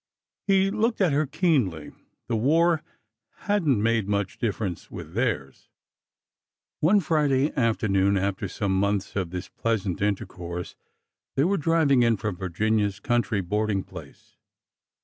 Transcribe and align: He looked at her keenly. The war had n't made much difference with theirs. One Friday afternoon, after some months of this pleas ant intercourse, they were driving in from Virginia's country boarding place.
He 0.47 0.71
looked 0.71 0.99
at 0.99 1.11
her 1.13 1.27
keenly. 1.27 1.91
The 2.27 2.35
war 2.35 2.81
had 3.45 3.67
n't 3.67 3.77
made 3.77 4.07
much 4.07 4.39
difference 4.39 4.89
with 4.89 5.13
theirs. 5.13 5.69
One 6.79 6.99
Friday 7.01 7.55
afternoon, 7.55 8.17
after 8.17 8.47
some 8.47 8.75
months 8.79 9.15
of 9.15 9.29
this 9.29 9.49
pleas 9.49 9.85
ant 9.85 10.01
intercourse, 10.01 10.75
they 11.35 11.43
were 11.43 11.57
driving 11.57 12.01
in 12.01 12.17
from 12.17 12.35
Virginia's 12.35 12.99
country 12.99 13.41
boarding 13.41 13.83
place. 13.83 14.37